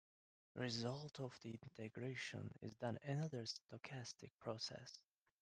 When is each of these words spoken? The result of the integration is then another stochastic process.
The 0.55 0.61
result 0.61 1.19
of 1.19 1.37
the 1.43 1.59
integration 1.69 2.49
is 2.63 2.73
then 2.79 2.97
another 3.03 3.43
stochastic 3.45 4.31
process. 4.39 4.97